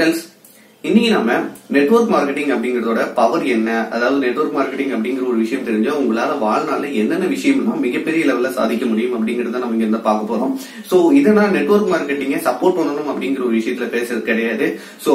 வாண்டல்ஸ் 0.00 0.26
இன்னைக்கு 0.84 1.08
நம்ம 1.14 1.30
network 1.74 2.12
marketing 2.12 2.52
அப்படிங்கறதோட 2.54 3.00
power 3.18 3.42
என்ன? 3.54 3.70
அதாவது 3.94 4.18
நெட்வொர்க் 4.24 4.54
மார்க்கெட்டிங் 4.58 4.92
அப்படிங்கிற 4.96 5.24
ஒரு 5.32 5.38
விஷயம் 5.42 5.66
தெரிஞ்சா 5.66 5.92
உங்களால 6.02 6.36
வாழ்நாள்ல 6.44 6.86
என்னென்ன 7.00 7.26
விஷயம்னா 7.34 7.74
மிகப்பெரிய 7.84 8.22
லெவல்ல 8.28 8.50
சாதிக்க 8.58 8.86
முடியும் 8.92 9.16
அப்படிங்கறத 9.16 9.60
நம்ம 9.62 9.76
இங்க 9.76 9.86
இருந்து 9.86 10.02
பார்க்க 10.08 10.30
போறோம். 10.30 10.54
சோ 10.90 10.96
இதை 11.20 11.32
நான் 11.38 11.54
நெட்வொர்க் 11.58 11.92
மார்க்கெட்டிங்க 11.92 12.38
சப்போர்ட் 12.48 12.78
பண்ணணும் 12.78 13.10
அப்படிங்கிற 13.12 13.44
ஒரு 13.48 13.56
விஷயத்துல 13.60 13.88
பேசுறது 13.96 14.22
கிடையாது. 14.30 14.68
சோ 15.04 15.12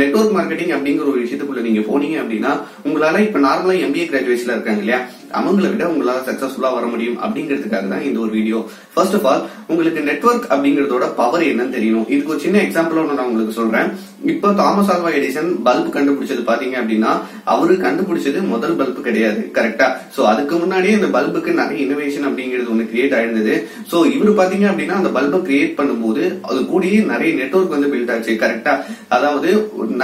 நெட்வொர்க் 0.00 0.36
மார்க்கெட்டிங் 0.38 0.74
அப்படிங்கிற 0.76 1.06
ஒரு 1.14 1.22
விஷயத்துக்குள்ள 1.24 1.62
நீங்க 1.68 1.84
போனீங்க 1.90 2.18
அப்படின்னா 2.24 2.54
உங்களால 2.88 3.22
இப்ப 3.28 3.44
நார்மலா 3.48 3.76
எம்பிஏ 3.86 4.08
கிராஜுவேஷன்ல 4.10 4.56
இருக்காங்க 4.56 4.82
இல்லையா? 4.84 5.00
அவங்கள 5.40 5.66
விட 5.72 5.84
உங்களால 5.92 6.22
சக்சஸ்ஃபுல்லா 6.28 6.70
வர 6.76 6.86
முடியும் 6.92 7.18
அப்படிங்கிறதுக்காக 7.24 7.88
தான் 7.92 8.06
இந்த 8.08 8.18
ஒரு 8.24 8.32
வீடியோ 8.38 8.58
ஃபர்ஸ்ட் 8.94 9.16
ஆஃப் 9.18 9.28
ஆல் 9.30 9.42
உங்களுக்கு 9.72 10.00
நெட்வொர்க் 10.08 10.48
அப்படிங்கறதோட 10.54 11.04
பவர் 11.20 11.44
என்னன்னு 11.50 11.76
தெரியணும். 11.76 12.08
இதுக்கு 12.12 12.32
ஒரு 12.34 12.42
சின்ன 12.46 12.58
எக்ஸாம்பிள் 12.66 13.00
ஒன்று 13.02 13.18
நான் 13.18 13.30
உங்களுக்கு 13.30 13.54
சொல்றேன். 13.60 13.88
இப்போ 14.32 14.48
தாமஸ் 14.60 14.90
ஆல்வா 14.92 15.10
எடிசன் 15.18 15.50
பல்ப் 15.66 15.88
கண்டுபிடிச்சது 15.96 16.42
பாத்தீங்க 16.50 16.76
அப்படின்னா 16.82 17.12
அவரு 17.54 17.74
கண்டுபிடிச்சது 17.86 18.38
முதல் 18.52 18.76
பல்ப் 18.80 19.00
கிடையாது 19.08 19.40
கரெக்டா 19.56 19.88
சோ 20.16 20.20
அதுக்கு 20.32 20.54
முன்னாடியே 20.62 20.94
இந்த 20.98 21.08
பல்புக்கு 21.16 21.52
நிறைய 21.60 21.78
இனோவேஷன் 21.86 22.28
அப்படிங்கிறது 22.28 22.72
ஒண்ணு 22.74 22.90
கிரியேட் 22.92 23.16
ஆயிருந்தது. 23.18 23.56
சோ 23.90 23.96
இவரு 24.14 24.32
பாத்தீங்க 24.40 24.66
அப்படின்னா 24.70 24.96
அந்த 25.00 25.12
பல்பை 25.18 25.40
கிரியேட் 25.48 25.78
பண்ணும்போது 25.80 26.24
அது 26.48 26.60
கூடயே 26.72 27.00
நிறைய 27.12 27.32
நெட்வொர்க் 27.42 27.76
வந்து 27.76 27.92
பில்ட் 27.94 28.12
ஆச்சு 28.16 28.34
கரெக்டா 28.44 28.74
அதாவது 29.16 29.50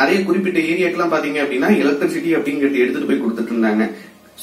நிறைய 0.01 0.19
குறிப்பிட்ட 0.28 0.61
ஏரியாக்கெல்லாம் 0.73 1.15
பாத்தீங்க 1.17 1.41
அப்படின்னா 1.45 1.70
எலக்ட்ரிசிட்டி 1.83 2.33
அப்படிங்கிறது 2.39 2.83
எடுத்துட்டு 2.84 3.11
போய் 3.11 3.25
கொடுத்துட்டு 3.25 3.55
இருந்தாங்க. 3.55 3.87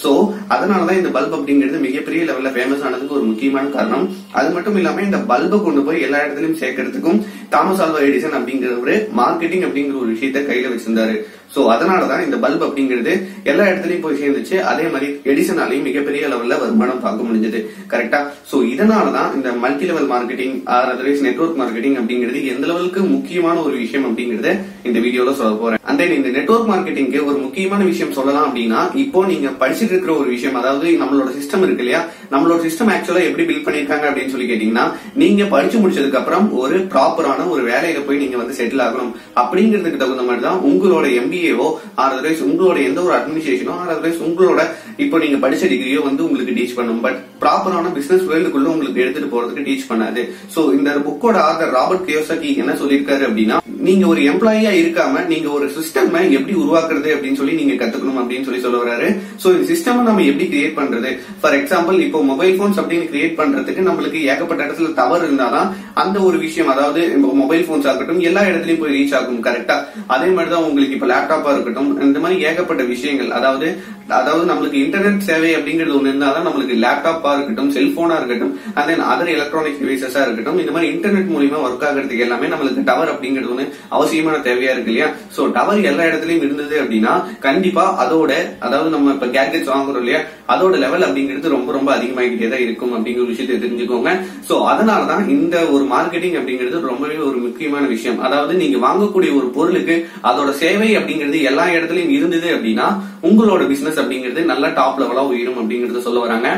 சோ 0.04 0.10
அதனாலதான் 0.50 1.00
இந்த 1.02 1.20
பல்ப் 1.20 1.36
அப்படிங்கிறது 1.38 1.78
மிகப்பெரிய 1.80 2.24
லெவல்ல 2.24 2.50
ஃபேமஸ் 2.55 2.84
ஆனதுக்கு 2.88 3.16
ஒரு 3.16 3.24
முக்கியமான 3.24 3.68
காரணம். 3.68 4.05
அது 4.32 4.50
மட்டும் 4.50 4.76
இல்லாம 4.76 5.02
இந்த 5.02 5.18
பல்பை 5.18 5.58
கொண்டு 5.64 5.82
போய் 5.84 6.02
எல்லா 6.02 6.20
இடத்துலயும் 6.24 6.60
சேர்க்கறதுக்கும் 6.62 7.20
தாமஸ் 7.54 7.82
ஆல்வா 7.84 8.00
எடிசன் 8.08 8.38
அப்படிங்கிறவரு 8.38 8.96
மார்க்கெட்டிங் 9.20 9.66
அப்படிங்கிற 9.68 9.98
ஒரு 10.04 10.12
விஷயத்த 10.16 10.40
கையில 10.48 10.72
வச்சிருந்தாரு. 10.74 11.18
சோ 11.54 11.62
அதனாலதான் 11.74 12.24
இந்த 12.26 12.38
பல்ப் 12.44 12.63
அப்படிங்கிறது 12.66 13.12
எல்லா 13.49 13.63
இடத்துலயும் 13.70 14.04
போய் 14.05 14.20
சேர்ந்துச்சு. 14.21 14.55
அதே 14.71 14.85
மாதிரி 14.94 15.08
எடிசனாலையும் 15.32 15.86
மிகப்பெரிய 15.90 16.27
லெவல்ல 16.34 16.55
வருமானம் 16.63 17.04
பார்க்க 17.05 17.27
முடிஞ்சது. 17.27 17.60
கரெக்டா 17.94 18.20
சோ 18.52 18.58
இதனாலதான் 18.74 19.30
இந்த 19.38 19.52
multi 19.63 19.86
level 19.90 20.10
marketing 20.13 20.55
otherwise 20.77 21.24
network 21.27 21.60
marketing 21.62 21.98
அப்படிங்கிறது 22.02 22.41
எந்த 22.54 22.63
லெவலுக்கு 22.71 23.04
முக்கியமான 23.16 23.55
ஒரு 23.68 23.76
விஷயம் 23.84 24.08
அப்படிங்கறத 24.10 24.52
இந்த 24.90 24.98
வீடியோல 25.05 25.34
சொல்ல 25.40 25.54
போறேன். 25.62 25.82
அந்த 25.91 26.05
இந்த 26.18 26.30
நெட்வொர்க் 26.38 26.70
மார்க்கெட்டிங்க்கு 26.71 27.21
ஒரு 27.30 27.38
முக்கியமான 27.46 27.82
விஷயம் 27.91 28.16
சொல்லலாம் 28.18 28.48
அப்படின்னா 28.49 28.82
இப்போ 29.05 29.20
நீங்க 29.32 29.48
படிச்சுட்டு 29.64 29.93
இருக்கிற 29.96 30.14
ஒரு 30.21 30.30
விஷயம் 30.36 30.60
அதாவது 30.62 30.88
நம்மளோட 31.04 31.32
சிஸ்டம் 31.40 31.66
இருக்கு 31.68 31.84
இல்லையா? 31.86 32.02
நம்மளோட 32.34 32.60
சிஸ்டம் 32.68 32.91
ஆக்சுவலா 32.96 33.26
எப்படி 33.30 33.46
பில்ட் 33.49 33.66
பண்ணிருக்காங்க 33.68 34.05
அப்படின்னு 34.10 34.34
சொல்லி 34.36 34.49
கேட்டீங்கன்னா 34.52 34.86
நீங்க 35.24 35.43
படிச்சு 35.55 35.77
முடிச்சதுக்கு 35.84 36.21
அப்புறம் 36.21 36.48
ஒரு 36.64 36.77
ப்ராப்பரான 36.93 37.46
ஒரு 37.53 37.63
வேலையில 37.71 38.01
போய் 38.07 38.21
நீங்க 38.23 38.37
வந்து 38.41 38.57
செட்டில் 38.59 38.84
ஆகணும் 38.87 39.13
அப்படிங்கிறதுக்கு 39.41 40.01
தகுந்த 40.03 40.26
மாதிரி 40.29 40.43
தான் 40.48 40.62
உங்களோட 40.71 41.05
எம்பிஏவோ 41.21 41.67
ஆர் 42.01 42.13
அதர்வைஸ் 42.15 42.43
உங்களோட 42.49 42.77
எந்த 42.90 42.99
ஒரு 43.07 43.15
அட்மினிஸ்ட்ரேஷனோ 43.20 43.76
ஆர் 43.81 43.93
அதர்வைஸ் 43.93 44.23
உங்களோட 44.27 44.62
இப்போ 45.05 45.17
நீங்க 45.23 45.37
படிச்ச 45.45 45.63
டிகிரியோ 45.71 46.03
வந்து 46.09 46.25
உங்களுக்கு 46.27 46.55
டீச் 46.59 46.77
பண்ணும். 46.77 47.01
பட் 47.05 47.18
ப்ராப்பரான 47.41 47.91
பிசினஸ் 47.98 48.27
வேர்ல்டுக்குள்ள 48.29 48.70
உங்களுக்கு 48.75 49.03
எடுத்துட்டு 49.03 49.31
போறதுக்கு 49.34 49.65
டீச் 49.68 49.90
பண்ணாது. 49.90 50.21
சோ 50.53 50.59
இந்த 50.77 50.91
புக்கோட 51.07 51.37
ஆதர் 51.49 51.75
ராபர்ட் 51.77 52.07
கியோசகி 52.07 52.51
என்ன 52.62 52.75
சொல்லியிருக்காரு 52.81 53.25
அப்படின்னா 53.29 53.57
நீங்க 53.87 54.05
ஒரு 54.13 54.21
எம்ப்ளாயியா 54.29 54.71
இருக்காம 54.81 55.25
நீங்க 55.34 55.48
ஒரு 55.57 55.65
சிஸ்டம் 55.75 56.15
எப்படி 56.37 56.53
உருவாக்குறது 56.63 57.09
அப்படின்னு 57.15 57.40
சொல்லி 57.41 57.53
நீங்க 57.59 57.75
கத்துக்கணும் 57.81 58.20
அப்படின்னு 58.21 58.48
சொல்லி 58.48 58.62
சொல்ல 58.63 58.77
வராரு. 58.84 59.07
சோ 59.41 59.48
இந்த 59.55 59.65
சிஸ்டம் 59.71 60.01
நம்ம 60.07 60.23
எப்படி 60.29 60.48
கிரியேட் 60.53 60.77
பண்றது? 60.79 61.12
ஃபார் 61.41 61.57
எக்ஸாம்பிள் 61.59 61.99
இப்போ 62.07 62.21
மொபைல் 62.31 62.57
போன்ஸ் 62.59 62.79
அப்படின்னு 62.81 63.12
கிரியேட் 63.13 63.37
பண்றதுக்கு 63.41 63.87
நம்மளுக்கு 63.90 64.22
ஏகப்பட்ட 64.31 64.62
இடத்துல 64.68 64.91
தவறு 65.01 65.23
இருந்தாதான் 65.28 65.69
அந்த 66.01 66.17
ஒரு 66.28 66.38
விஷயம் 66.45 66.72
அதாவது 66.73 67.01
மொபைல் 67.41 67.67
போன்ஸ் 67.67 67.90
ஆகட்டும் 67.91 68.23
எல்லா 68.29 68.41
இடத்துலயும் 68.50 68.81
போய் 68.81 68.95
ரீச் 68.97 69.16
ஆகும் 69.19 69.44
கரெக்டா 69.47 69.78
அதே 70.16 70.29
மாதிரிதான் 70.29 70.66
உங்களுக்கு 70.69 70.97
இப்ப 70.97 71.09
லேப்டாப்பா 71.13 71.53
இருக்கட்டும் 71.56 71.91
இந்த 72.07 72.19
மாதிரி 72.23 72.45
ஏகப்பட்ட 72.50 72.84
விஷயங்கள். 72.95 73.31
அதாவது 73.31 73.69
அதாவது 74.18 74.44
நம்மளுக்கு 74.50 74.78
இன்டர்நெட் 74.81 75.25
சேவை 75.28 75.50
அப்படிங்கிறது 75.56 75.96
ஒண்ணு 75.96 76.12
இருந்தாதான் 76.12 76.46
நம்மளுக்கு 76.47 76.75
லேப்டாப்பா 76.84 77.31
இருக்கட்டும் 77.36 77.72
செல்போனா 77.75 78.18
இருக்கட்டும் 78.19 78.52
அண்ட் 78.75 78.90
தென் 78.90 79.03
அதர் 79.12 79.31
எலக்ட்ரானிக் 79.34 79.80
டிவைசஸா 79.81 80.22
இருக்கட்டும் 80.25 80.59
இந்த 80.62 80.72
மாதிரி 80.75 80.91
இன்டர்நெட் 80.94 81.31
மூலியமா 81.34 81.59
ஒர்க் 81.66 81.86
ஆகிறதுக்கு 81.88 82.25
எல்லாமே 82.25 82.52
நம்மளுக்கு 82.53 82.84
டவர் 82.90 83.12
அப்படிங்கிறது 83.13 83.52
ஒண்ணு 83.53 83.66
அவசியமான 83.90 84.38
தேவையா 84.47 84.72
இருக்கு 84.75 84.91
இல்லையா? 84.94 85.07
சோ 85.36 85.52
டவர் 85.57 85.81
எல்லா 85.91 86.06
இடத்துலயும் 86.09 86.46
இருந்தது 86.47 86.75
அப்படின்னா 86.84 87.13
கண்டிப்பா 87.40 87.86
அதோட 88.03 88.31
அதாவது 88.59 88.90
நம்ம 88.90 89.16
இப்ப 89.18 89.30
கேட்ஜெட்ஸ் 89.38 89.74
வாங்குறோம் 89.74 90.03
இல்லையா? 90.03 90.22
அதோட 90.53 90.75
லெவல் 90.86 91.07
அப்படிங்கிறது 91.07 91.56
ரொம்ப 91.56 91.72
ரொம்ப 91.72 91.90
அதிகமாகிட்டே 91.97 92.50
தான் 92.50 92.66
இருக்கும் 92.68 92.96
அப்படிங்கிற 92.96 93.28
விஷயத்தை 93.34 93.57
தெரிஞ்சுக்கோங்க. 93.57 94.13
சோ 94.50 94.56
அதனாலதான் 94.74 95.28
இந்த 95.36 95.56
ஒரு 95.75 95.84
மார்க்கெட்டிங் 95.94 96.38
அப்படிங்கிறது 96.40 96.81
ரொம்பவே 96.92 97.18
ஒரு 97.28 97.38
முக்கியமான 97.46 97.84
விஷயம். 97.96 98.20
அதாவது 98.28 98.53
நீங்க 98.64 98.80
வாங்கக்கூடிய 98.88 99.31
ஒரு 99.40 99.48
பொருளுக்கு 99.58 99.96
அதோட 100.30 100.50
சேவை 100.64 100.90
அப்படிங்கிறது 101.00 101.40
எல்லா 101.52 101.68
இடத்துலயும் 101.75 102.16
இருந்தது 102.18 102.50
அப்படின்னா 102.56 102.88
உங்களோட 103.30 103.62
பிசினஸ் 103.72 104.02
அப்படிங்கிறது 104.02 104.44
நல்ல 104.52 104.68
டாப் 104.80 105.00
லெவலா 105.03 105.24
உயரும் 105.31 105.62
அப்படிங்கறத 105.62 106.02
சொல்ல 106.08 106.20
வராங்க. 106.25 106.50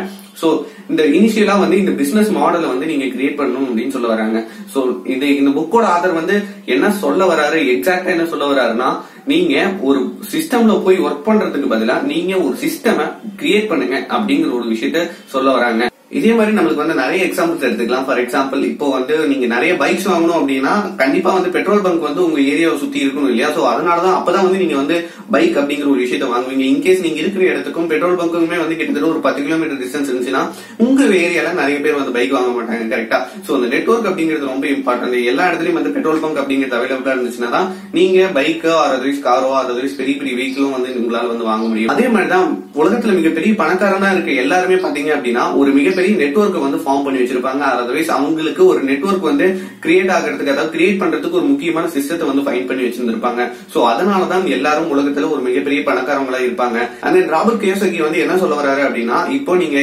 சோ 0.42 0.50
இந்த 0.92 1.04
இனிஷியலா 1.18 1.56
வந்து 1.62 1.78
இந்த 1.84 1.94
பிசினஸ் 2.02 2.30
மாடலை 2.38 2.68
வந்து 2.74 2.90
நீங்க 2.92 3.06
கிரியேட் 3.14 3.40
பண்ணணும் 3.40 3.66
அப்படின்னு 3.70 3.96
சொல்ல 3.96 4.10
வராங்க. 4.14 4.38
சோ 4.74 4.80
இந்த 5.14 5.26
இந்த 5.40 5.52
புக்கோட 5.58 5.86
ஆதர் 5.96 6.20
வந்து 6.20 6.36
என்ன 6.76 6.92
சொல்ல 7.04 7.26
வராரு 7.32 7.60
எக்ஸாக்டா 7.74 8.14
என்ன 8.16 8.28
சொல்ல 8.34 8.48
வராருன்னா 8.54 8.90
நீங்க 9.32 9.56
ஒரு 9.90 10.00
சிஸ்டம்ல 10.34 10.76
போய் 10.86 11.04
ஒர்க் 11.08 11.28
பண்றதுக்கு 11.28 11.74
பதிலா 11.74 11.96
நீங்க 12.12 12.34
ஒரு 12.46 12.56
சிஸ்டம் 12.64 13.04
கிரியேட் 13.42 13.70
பண்ணுங்க 13.72 13.98
அப்படிங்கிற 14.16 14.52
ஒரு 14.60 14.68
விஷயத்த 14.74 15.02
சொல்ல 15.36 15.50
வராங்க. 15.58 15.84
இதே 16.12 16.32
மாதிரி 16.34 16.56
நம்மளுக்கு 16.58 16.84
வந்து 16.84 16.96
நிறைய 17.02 17.26
எக்ஸாம்பிள்ஸ் 17.26 17.66
எடுத்துக்கலாம். 17.68 18.06
ஃபார் 18.06 18.22
எக்ஸாம்பிள் 18.22 18.62
இப்போ 18.70 18.86
வந்து 18.90 19.16
நீங்க 19.28 19.46
நிறைய 19.46 19.74
பைக்ஸ் 19.74 20.08
வாங்கணும் 20.12 20.40
அப்படின்னா 20.40 20.96
கண்டிப்பா 21.02 21.34
வந்து 21.34 21.50
பெட்ரோல் 21.50 21.82
பங்க் 21.82 22.08
வந்து 22.08 22.22
உங்க 22.28 22.40
ஏரியாவை 22.54 22.78
சுத்தி 22.84 23.00
இருக்கணும் 23.06 23.30
இல்லையா? 23.32 23.50
சோ 23.58 23.62
அதனாலதான் 23.72 24.16
அப்பதான் 24.20 24.46
வந்து 24.48 24.62
நீங்க 24.64 24.76
வந்து 24.76 24.96
பைக் 25.36 25.58
அப்படிங்கிற 25.58 25.88
ஒரு 25.94 26.02
விஷயத்த 26.06 26.28
வாங்குவீங்க. 26.32 26.66
இன்கேஸ் 26.72 27.04
நீங்க 27.06 27.20
இருக்கிற 27.24 27.44
இடத்துக்கும் 27.52 27.90
பெட்ரோல் 27.92 28.18
பங்குமே 28.22 28.58
வந்து 28.64 28.78
கிட்டத்தட்ட 28.80 29.10
ஒரு 29.10 29.20
பத்து 29.20 29.44
கிலோமீட்டர் 29.44 29.82
டிஸ்டன்ஸ் 29.84 30.10
இருந்துச்சுன்னா 30.12 30.44
உங்க 30.78 31.04
ஏரியால 31.04 31.54
நிறைய 31.54 31.78
பேர் 31.80 32.00
வந்து 32.00 32.16
பைக் 32.18 32.36
வாங்க 32.38 32.52
மாட்டாங்க 32.56 32.88
கரெக்டா 32.96 33.20
சோ 33.48 33.54
அந்த 33.58 33.70
நெட்ஒர்க் 33.76 34.10
அப்படிங்கிறது 34.12 34.52
ரொம்ப 34.54 34.68
இம்பார்ட்டன்ட் 34.68 35.28
எல்லா 35.34 35.46
இடத்துலயும் 35.50 35.80
வந்து 35.80 35.94
பெட்ரோல் 35.98 36.24
பங்க் 36.26 36.42
அப்படிங்கிறது 36.42 36.78
அவைலபிளா 36.80 37.16
இருந்துச்சுன்னா 37.16 37.52
தான் 37.58 37.70
நீங்க 37.92 38.20
பைக்கோ 38.40 38.74
அதர்வைஸ் 38.88 39.22
காரோ 39.28 39.52
அதர்வைஸ் 39.62 39.98
பெரிய 40.02 40.16
பெரிய 40.24 40.36
வெஹிக்கிளும் 40.40 40.76
வந்து 40.78 40.90
உங்களால 41.04 41.32
வந்து 41.34 41.50
வாங்க 41.52 41.68
முடியும். 41.68 41.94
அதே 41.96 42.08
மாதிரிதான் 42.08 42.50
உலகத்துல 42.82 43.14
மிகப்பெரிய 43.20 43.54
பணக்காரனா 43.54 44.12
இருக்க 44.16 44.42
எல்லாருமே 44.46 44.76
பாத்தீங்க 44.84 45.14
அப்படின்னா 45.18 45.46
ஒரு 45.56 45.70
பெரிய 46.00 46.16
நெட்ஒர்க் 46.24 46.66
வந்து 46.66 46.82
ஃபார்ம் 46.84 47.06
பண்ணி 47.06 47.22
வச்சிருப்பாங்க. 47.22 47.64
அதர்வைஸ் 47.74 48.12
அவங்களுக்கு 48.18 48.62
ஒரு 48.72 48.82
நெட்ஒர்க் 48.90 49.30
வந்து 49.30 49.48
கிரியேட் 49.86 50.12
ஆகிறதுக்கு 50.16 50.54
அதாவது 50.54 50.74
கிரியேட் 50.76 51.00
பண்றதுக்கு 51.02 51.40
ஒரு 51.40 51.48
முக்கியமான 51.52 51.88
சிஸ்டத்தை 51.96 52.26
வந்து 52.30 52.44
ஃபைன் 52.46 52.68
பண்ணி 52.70 52.84
வச்சிருந்திருப்பாங்க. 52.86 53.42
சோ 53.74 53.80
அதனாலதான் 53.92 54.46
எல்லாரும் 54.58 54.92
உலகத்துல 54.94 55.30
ஒரு 55.36 55.42
மிகப்பெரிய 55.48 55.82
பணக்காரங்களா 55.90 56.40
இருப்பாங்க. 56.46 56.78
அண்ட் 57.06 57.32
ராபர்ட் 57.36 57.64
கேசகி 57.64 58.00
வந்து 58.06 58.22
என்ன 58.26 58.38
சொல்ல 58.44 58.56
வராரு 58.62 58.82
அப்படின்னா 58.88 59.18
இப்போ 59.38 59.56
நீங்க 59.62 59.78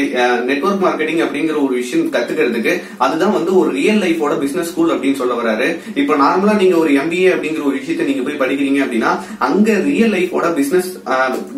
நெட்ஒர்க் 0.50 0.84
மார்க்கெட்டிங் 0.86 1.22
அப்படிங்கிற 1.26 1.56
ஒரு 1.66 1.74
விஷயம் 1.80 2.06
கத்துக்கிறதுக்கு 2.16 2.72
அதுதான் 3.06 3.34
வந்து 3.38 3.52
ஒரு 3.60 3.70
ரியல் 3.78 4.00
லைஃபோட 4.04 4.34
பிசினஸ் 4.44 4.70
ஸ்கூல் 4.72 4.92
அப்படின்னு 4.94 5.20
சொல்ல 5.22 5.34
வராரு 5.40 5.68
இப்போ 6.02 6.16
நார்மலா 6.24 6.54
நீங்க 6.62 6.76
ஒரு 6.82 6.92
எம்பிஏ 7.02 7.30
அப்படிங்கிற 7.34 7.64
ஒரு 7.70 7.76
விஷயத்த 7.80 8.08
நீங்க 8.10 8.24
போய் 8.28 8.40
படிக்கிறீங்க 8.44 8.80
அப்படின்னா 8.86 9.12
அங்க 9.48 9.78
ரியல் 9.90 10.14
லைஃபோட 10.16 10.48
பிசினஸ் 10.60 10.90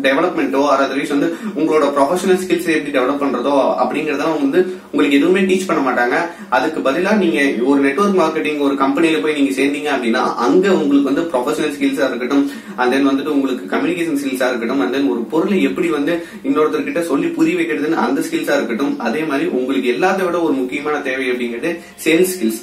டெவலப்மெண்ட்டோ 0.07 0.63
அதர்வைஸ் 0.75 1.15
வந்து 1.15 1.29
உங்களோட 1.59 1.85
ப்ரொஃபஷனல் 1.97 2.41
ஸ்கில்ஸ் 2.43 2.69
எப்படி 2.77 2.95
டெவலப் 2.97 3.23
பண்றதோ 3.23 3.55
அப்படிங்கறதெல்லாம் 3.83 4.39
வந்து 4.49 4.61
உங்களுக்கு 4.91 5.17
எதுவுமே 5.19 5.41
டீச் 5.49 5.67
பண்ண 5.69 5.81
மாட்டாங்க. 5.85 6.15
அதுக்கு 6.57 6.79
பதிலா 6.85 7.11
நீங்க 7.23 7.39
ஒரு 7.71 7.79
நெட்ஒர்க் 7.87 8.19
மார்க்கெட்டிங் 8.21 8.61
ஒரு 8.67 8.75
கம்பெனில 8.83 9.17
போய் 9.23 9.37
நீங்க 9.39 9.51
சேர்ந்தீங்க 9.57 9.89
அப்படின்னா 9.95 10.23
அங்க 10.45 10.65
உங்களுக்கு 10.81 11.09
வந்து 11.11 11.25
ப்ரொஃபஷனல் 11.33 11.73
ஸ்கில்ஸா 11.75 12.07
இருக்கட்டும் 12.09 12.43
அண்ட் 12.79 12.93
தென் 12.95 13.09
வந்துட்டு 13.09 13.35
உங்களுக்கு 13.35 13.65
கம்யூனிகேஷன் 13.73 14.19
ஸ்கில்ஸா 14.21 14.49
இருக்கட்டும் 14.51 14.81
அண்ட் 14.85 14.95
தென் 14.97 15.11
ஒரு 15.13 15.21
பொருளை 15.33 15.59
எப்படி 15.69 15.89
வந்து 15.97 16.15
இன்னொருத்தர்கிட்ட 16.49 17.03
சொல்லி 17.11 17.29
புரிய 17.37 17.59
வைக்கிறதுன்னு 17.59 18.03
அந்த 18.05 18.25
ஸ்கில்ஸா 18.27 18.57
இருக்கட்டும் 18.59 18.95
அதே 19.09 19.23
மாதிரி 19.31 19.47
உங்களுக்கு 19.59 19.93
எல்லாத்த 19.95 20.23
விட 20.27 20.39
ஒரு 20.47 20.55
முக்கியமான 20.61 20.97
தேவை 21.09 21.27
அப்படிங்கிறது 21.33 21.71
சேல்ஸ் 22.05 22.33
ஸ்கில்ஸ் 22.35 22.61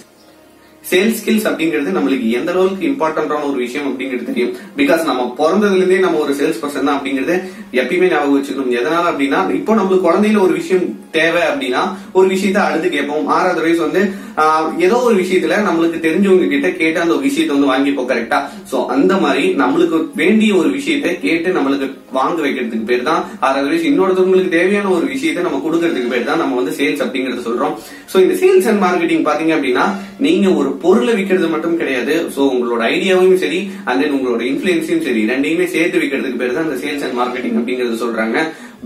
சேல்ஸ் 0.90 1.18
ஸ்கில்ஸ் 1.20 1.46
அப்படிங்கிறது 1.50 1.96
நம்மளுக்கு 1.96 2.26
எந்த 2.38 2.50
அளவுக்கு 2.54 2.84
இம்பார்ட்டன்டான 2.90 3.46
ஒரு 3.50 3.58
விஷயம் 3.64 3.88
அப்படிங்கிறது 3.90 4.28
தெரியும். 4.30 4.52
பிகாஸ் 4.80 5.08
நம்ம 5.10 5.24
பிறந்ததுல 5.40 5.80
இருந்தே 5.80 6.02
நம்ம 6.04 6.20
ஒரு 6.24 6.34
சேல்ஸ் 6.40 6.60
பர்சன் 6.62 6.88
தான் 6.88 6.98
அப்படிங்கறது 6.98 7.36
எப்பயுமே 7.80 8.10
ஞாபகம் 8.12 8.36
வச்சுக்கணும். 8.36 8.76
எதனால 8.80 9.10
அப்படின்னா 9.12 9.40
இப்போ 9.58 9.74
நம்மளுக்கு 9.78 10.06
குழந்தையில 10.06 10.44
ஒரு 10.46 10.54
விஷயம் 10.60 10.86
தேவை 11.16 11.42
அப்படின்னா 11.50 11.82
ஒரு 12.18 12.26
விஷயத்த 12.32 12.58
அடுத்து 12.68 12.88
கேட்போம். 12.94 13.28
ஆறாவது 13.34 13.60
வயசு 13.64 13.80
வந்து 13.86 14.00
ஏதோ 14.86 14.96
ஒரு 15.08 15.14
விஷயத்துல 15.20 15.58
நம்மளுக்கு 15.66 15.98
தெரிஞ்சவங்க 16.06 16.46
கிட்ட 16.54 16.68
கேட்டு 16.80 16.98
அந்த 17.02 17.14
விஷயத்த 17.26 17.54
வந்து 17.54 17.70
வாங்கிப்போம் 17.70 18.08
கரெக்டா 18.10 18.38
சோ 18.70 18.76
அந்த 18.94 19.12
மாதிரி 19.22 19.44
நம்மளுக்கு 19.62 19.98
வேண்டிய 20.20 20.50
ஒரு 20.60 20.70
விஷயத்த 20.78 21.14
கேட்டு 21.24 21.54
நம்மளுக்கு 21.56 21.86
வாங்க 22.18 22.38
வைக்கிறதுக்கு 22.44 22.88
பேர் 22.90 23.08
தான் 23.08 23.22
ஆறாவது 23.46 23.70
வயசு. 23.70 23.90
இன்னொருத்தவங்களுக்கு 23.90 24.52
தேவையான 24.58 24.90
ஒரு 24.96 25.06
விஷயத்த 25.14 25.46
நம்ம 25.46 25.60
கொடுக்கறதுக்கு 25.66 26.12
பேர் 26.14 26.28
தான் 26.30 26.42
நம்ம 26.42 26.56
வந்து 26.60 26.74
சேல்ஸ் 26.80 27.04
அப்படிங்கறது 27.06 27.46
சொல்றோம். 27.48 27.74
சோ 28.12 28.16
இந்த 28.24 28.36
சேல்ஸ் 28.42 28.68
அண்ட் 28.72 28.82
மார்க்கெட்டிங் 28.86 29.26
பாத்தீங்க 29.30 29.54
அப்படின்னா 29.58 29.86
நீங்க 30.26 30.46
ஒரு 30.60 30.72
பொருளை 30.84 31.12
விற்கிறது 31.18 31.48
மட்டும் 31.54 31.78
கிடையாது. 31.80 32.14
ஸோ 32.34 32.40
உங்களோட 32.52 32.82
ஐடியாவையும் 32.94 33.42
சரி 33.44 33.60
அண்ட் 33.88 34.00
தென் 34.02 34.16
உங்களோட 34.18 34.42
இன்ஃபுளுன்ஸையும் 34.50 35.04
சரி 35.08 35.22
ரெண்டையுமே 35.32 35.66
சேர்த்து 35.74 36.00
விற்கிறதுக்கு 36.02 36.40
பேர் 36.42 36.56
தான் 36.56 36.66
அந்த 36.68 36.78
சேல்ஸ் 36.84 37.04
அண்ட் 37.06 37.18
மார்க்கெட்டிங் 37.20 37.58
அப்படிங்கறது 37.60 38.02
சொல்றாங்க. 38.04 38.38